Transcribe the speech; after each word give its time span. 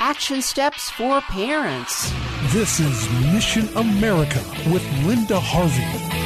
Action 0.00 0.42
steps 0.42 0.90
for 0.90 1.20
parents. 1.20 2.12
This 2.52 2.80
is 2.80 3.08
Mission 3.32 3.68
America 3.76 4.42
with 4.66 4.84
Linda 5.04 5.38
Harvey. 5.38 6.23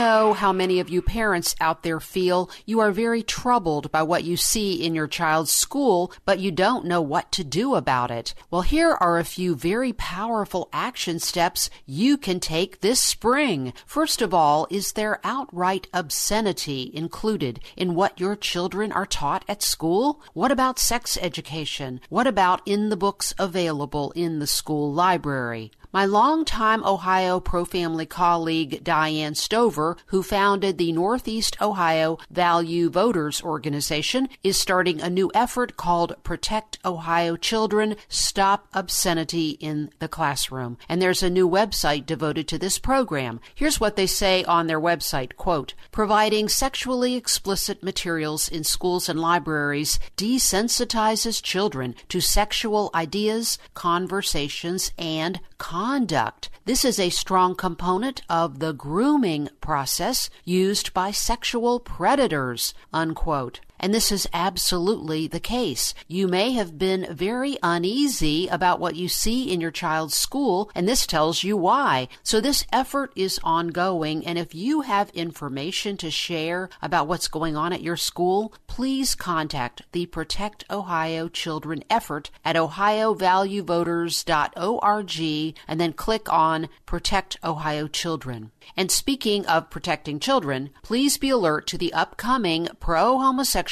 Know 0.00 0.32
how 0.32 0.50
many 0.50 0.80
of 0.80 0.88
you 0.88 1.02
parents 1.02 1.54
out 1.60 1.82
there 1.82 2.00
feel 2.00 2.48
you 2.64 2.80
are 2.80 2.90
very 2.90 3.22
troubled 3.22 3.92
by 3.92 4.02
what 4.02 4.24
you 4.24 4.34
see 4.34 4.82
in 4.82 4.94
your 4.94 5.06
child's 5.06 5.50
school, 5.50 6.10
but 6.24 6.38
you 6.38 6.50
don't 6.50 6.86
know 6.86 7.02
what 7.02 7.30
to 7.30 7.44
do 7.44 7.74
about 7.74 8.10
it. 8.10 8.32
Well, 8.50 8.62
here 8.62 8.92
are 8.92 9.18
a 9.18 9.24
few 9.24 9.54
very 9.54 9.92
powerful 9.92 10.70
action 10.72 11.18
steps 11.18 11.68
you 11.84 12.16
can 12.16 12.40
take 12.40 12.80
this 12.80 12.98
spring. 12.98 13.74
First 13.84 14.22
of 14.22 14.32
all, 14.32 14.66
is 14.70 14.92
there 14.92 15.20
outright 15.22 15.86
obscenity 15.92 16.90
included 16.94 17.60
in 17.76 17.94
what 17.94 18.18
your 18.18 18.36
children 18.36 18.92
are 18.92 19.04
taught 19.04 19.44
at 19.48 19.62
school? 19.62 20.22
What 20.32 20.50
about 20.50 20.78
sex 20.78 21.18
education? 21.20 22.00
What 22.08 22.26
about 22.26 22.62
in 22.64 22.88
the 22.88 22.96
books 22.96 23.34
available 23.38 24.12
in 24.12 24.38
the 24.38 24.46
school 24.46 24.90
library? 24.94 25.72
My 25.92 26.04
longtime 26.04 26.84
Ohio 26.84 27.40
pro 27.40 27.64
family 27.64 28.06
colleague 28.06 28.84
Diane 28.84 29.34
Stover, 29.34 29.96
who 30.06 30.22
founded 30.22 30.78
the 30.78 30.92
Northeast 30.92 31.60
Ohio 31.60 32.16
Value 32.30 32.88
Voters 32.88 33.42
Organization, 33.42 34.28
is 34.44 34.56
starting 34.56 35.00
a 35.00 35.10
new 35.10 35.32
effort 35.34 35.76
called 35.76 36.14
Protect 36.22 36.78
Ohio 36.84 37.34
Children 37.34 37.96
Stop 38.08 38.68
Obscenity 38.72 39.50
in 39.58 39.90
the 39.98 40.06
Classroom. 40.06 40.78
And 40.88 41.02
there's 41.02 41.24
a 41.24 41.28
new 41.30 41.48
website 41.48 42.06
devoted 42.06 42.46
to 42.48 42.58
this 42.58 42.78
program. 42.78 43.40
Here's 43.56 43.80
what 43.80 43.96
they 43.96 44.06
say 44.06 44.44
on 44.44 44.68
their 44.68 44.80
website 44.80 45.34
quote, 45.34 45.74
providing 45.90 46.48
sexually 46.48 47.16
explicit 47.16 47.82
materials 47.82 48.48
in 48.48 48.62
schools 48.62 49.08
and 49.08 49.18
libraries 49.20 49.98
desensitizes 50.16 51.42
children 51.42 51.96
to 52.10 52.20
sexual 52.20 52.90
ideas, 52.94 53.58
conversations, 53.74 54.92
and 54.96 55.40
conduct. 55.80 56.50
This 56.66 56.84
is 56.84 56.98
a 56.98 57.08
strong 57.08 57.54
component 57.54 58.20
of 58.28 58.58
the 58.58 58.74
grooming 58.74 59.48
process 59.62 60.28
used 60.44 60.92
by 60.92 61.10
sexual 61.10 61.80
predators, 61.80 62.74
unquote. 62.92 63.60
And 63.80 63.92
this 63.94 64.12
is 64.12 64.28
absolutely 64.34 65.26
the 65.26 65.40
case. 65.40 65.94
You 66.06 66.28
may 66.28 66.52
have 66.52 66.78
been 66.78 67.06
very 67.10 67.56
uneasy 67.62 68.46
about 68.48 68.78
what 68.78 68.94
you 68.94 69.08
see 69.08 69.50
in 69.50 69.62
your 69.62 69.70
child's 69.70 70.14
school, 70.14 70.70
and 70.74 70.86
this 70.86 71.06
tells 71.06 71.42
you 71.42 71.56
why. 71.56 72.08
So 72.22 72.42
this 72.42 72.66
effort 72.70 73.10
is 73.16 73.40
ongoing, 73.42 74.26
and 74.26 74.38
if 74.38 74.54
you 74.54 74.82
have 74.82 75.08
information 75.10 75.96
to 75.96 76.10
share 76.10 76.68
about 76.82 77.08
what's 77.08 77.26
going 77.26 77.56
on 77.56 77.72
at 77.72 77.82
your 77.82 77.96
school, 77.96 78.52
please 78.66 79.14
contact 79.14 79.80
the 79.92 80.04
Protect 80.06 80.64
Ohio 80.70 81.28
Children 81.28 81.82
effort 81.88 82.30
at 82.44 82.56
ohiovaluevoters.org 82.56 85.56
and 85.66 85.80
then 85.80 85.94
click 85.94 86.30
on 86.30 86.68
Protect 86.84 87.38
Ohio 87.42 87.88
Children. 87.88 88.50
And 88.76 88.90
speaking 88.90 89.46
of 89.46 89.70
protecting 89.70 90.20
children, 90.20 90.68
please 90.82 91.16
be 91.16 91.30
alert 91.30 91.66
to 91.68 91.78
the 91.78 91.94
upcoming 91.94 92.68
pro 92.78 93.18
homosexual 93.18 93.69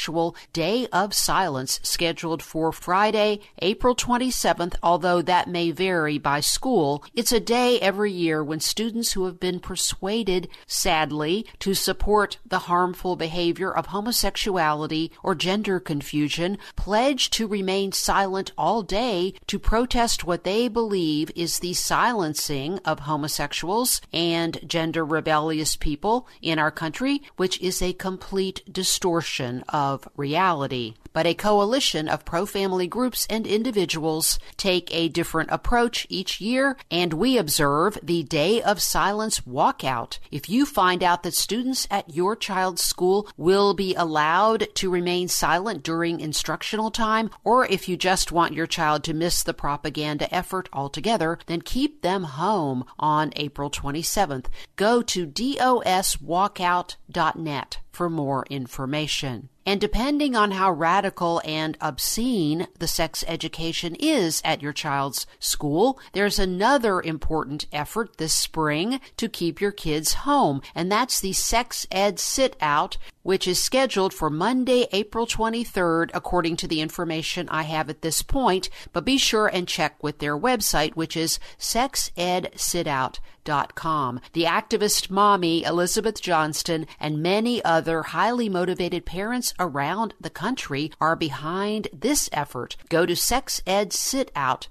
Day 0.53 0.87
of 0.93 1.13
Silence 1.13 1.79
scheduled 1.83 2.41
for 2.41 2.71
Friday, 2.71 3.41
April 3.61 3.95
27th, 3.95 4.75
although 4.81 5.21
that 5.21 5.49
may 5.49 5.71
vary 5.71 6.17
by 6.17 6.39
school. 6.39 7.03
It's 7.13 7.33
a 7.33 7.39
day 7.41 7.79
every 7.81 8.11
year 8.11 8.41
when 8.41 8.61
students 8.61 9.11
who 9.11 9.25
have 9.25 9.39
been 9.39 9.59
persuaded, 9.59 10.47
sadly, 10.65 11.45
to 11.59 11.73
support 11.73 12.37
the 12.45 12.59
harmful 12.59 13.17
behavior 13.17 13.71
of 13.71 13.87
homosexuality 13.87 15.11
or 15.21 15.35
gender 15.35 15.79
confusion 15.81 16.57
pledge 16.77 17.29
to 17.31 17.45
remain 17.47 17.91
silent 17.91 18.53
all 18.57 18.81
day 18.81 19.33
to 19.47 19.59
protest 19.59 20.23
what 20.23 20.45
they 20.45 20.69
believe 20.69 21.29
is 21.35 21.59
the 21.59 21.73
silencing 21.73 22.79
of 22.85 23.01
homosexuals 23.01 24.01
and 24.13 24.59
gender 24.65 25.03
rebellious 25.03 25.75
people 25.75 26.27
in 26.41 26.57
our 26.57 26.71
country, 26.71 27.21
which 27.35 27.59
is 27.59 27.81
a 27.81 27.93
complete 27.93 28.61
distortion 28.71 29.63
of 29.69 29.88
reality. 30.15 30.93
But 31.11 31.25
a 31.25 31.33
coalition 31.33 32.07
of 32.07 32.23
pro 32.23 32.45
family 32.45 32.87
groups 32.87 33.25
and 33.29 33.47
individuals 33.47 34.39
take 34.57 34.93
a 34.93 35.09
different 35.09 35.49
approach 35.51 36.05
each 36.09 36.39
year, 36.39 36.77
and 36.91 37.13
we 37.13 37.37
observe 37.37 37.97
the 38.03 38.23
Day 38.23 38.61
of 38.61 38.81
Silence 38.81 39.39
walkout. 39.41 40.19
If 40.31 40.49
you 40.49 40.65
find 40.65 41.03
out 41.03 41.23
that 41.23 41.33
students 41.33 41.87
at 41.89 42.13
your 42.13 42.35
child's 42.35 42.83
school 42.83 43.27
will 43.37 43.73
be 43.73 43.95
allowed 43.95 44.67
to 44.75 44.89
remain 44.89 45.27
silent 45.27 45.83
during 45.83 46.19
instructional 46.19 46.91
time, 46.91 47.31
or 47.43 47.65
if 47.65 47.89
you 47.89 47.97
just 47.97 48.31
want 48.31 48.53
your 48.53 48.67
child 48.67 49.03
to 49.05 49.13
miss 49.13 49.43
the 49.43 49.53
propaganda 49.53 50.33
effort 50.33 50.69
altogether, 50.71 51.39
then 51.47 51.61
keep 51.61 52.01
them 52.01 52.23
home 52.23 52.85
on 52.99 53.33
April 53.35 53.71
27th. 53.71 54.45
Go 54.75 55.01
to 55.01 55.25
doswalkout.net 55.25 57.77
for 57.99 58.09
more 58.09 58.45
information. 58.49 59.49
And 59.65 59.81
depending 59.81 60.33
on 60.33 60.51
how 60.51 60.71
radical 60.71 61.41
and 61.43 61.77
obscene 61.81 62.67
the 62.79 62.87
sex 62.87 63.25
education 63.27 63.93
is 63.99 64.41
at 64.45 64.61
your 64.61 64.71
child's 64.71 65.27
school, 65.37 65.99
there's 66.13 66.39
another 66.39 67.01
important 67.01 67.65
effort 67.73 68.15
this 68.15 68.33
spring 68.33 69.01
to 69.17 69.27
keep 69.27 69.59
your 69.59 69.73
kids 69.73 70.13
home, 70.23 70.61
and 70.73 70.89
that's 70.89 71.19
the 71.19 71.33
Sex 71.33 71.85
Ed 71.91 72.21
Sit 72.21 72.55
Out, 72.61 72.95
which 73.29 73.47
is 73.47 73.59
scheduled 73.59 74.11
for 74.11 74.31
Monday, 74.31 74.87
April 74.91 75.27
23rd, 75.27 76.09
according 76.15 76.55
to 76.55 76.67
the 76.67 76.81
information 76.81 77.47
I 77.49 77.61
have 77.61 77.87
at 77.87 78.01
this 78.01 78.23
point. 78.23 78.71
But 78.91 79.05
be 79.05 79.19
sure 79.19 79.45
and 79.45 79.67
check 79.67 80.01
with 80.01 80.17
their 80.17 80.35
website, 80.35 80.95
which 80.95 81.15
is 81.15 81.37
sexedsitout.com. 81.59 84.21
The 84.33 84.45
activist 84.45 85.11
mommy, 85.11 85.63
Elizabeth 85.63 86.19
Johnston, 86.19 86.87
and 86.99 87.21
many 87.21 87.63
other 87.63 88.01
highly 88.01 88.49
motivated 88.49 89.05
parents 89.05 89.53
around 89.59 90.15
the 90.19 90.31
country 90.31 90.91
are 90.99 91.15
behind 91.15 91.87
this 91.93 92.31
effort. 92.33 92.77
Go 92.89 93.05
to 93.05 93.13
sexedsitout.com 93.13 94.69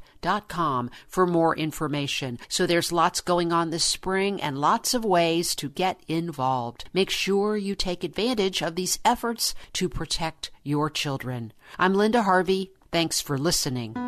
for 1.07 1.27
more 1.27 1.57
information. 1.57 2.41
So 2.49 2.67
there's 2.67 2.91
lots 2.91 3.21
going 3.21 3.53
on 3.53 3.71
this 3.71 3.85
spring 3.85 4.43
and 4.43 4.59
lots 4.59 4.95
of 4.95 5.05
ways 5.05 5.55
to 5.57 5.69
get 5.69 6.01
involved. 6.09 6.87
Make 6.93 7.11
sure 7.11 7.57
you 7.57 7.77
take 7.77 8.03
advantage 8.03 8.48
of 8.63 8.75
these 8.75 8.99
efforts 9.05 9.55
to 9.75 9.89
protect 9.89 10.51
your 10.63 10.89
children. 10.89 11.53
I'm 11.79 11.95
Linda 11.95 12.23
Harvey. 12.23 12.73
Thanks 12.91 13.21
for 13.21 13.37
listening. 13.37 14.08